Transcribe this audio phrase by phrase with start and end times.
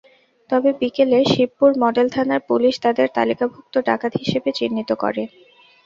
[0.49, 5.23] তবে বিকেলে শিবপুর মডেল থানার পুলিশ তাঁদের তালিকাভুক্ত ডাকাত হিসেবে চিহ্নিত করে।